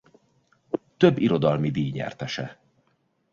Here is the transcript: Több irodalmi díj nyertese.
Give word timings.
Több 0.97 1.17
irodalmi 1.17 1.71
díj 1.71 1.91
nyertese. 1.91 2.59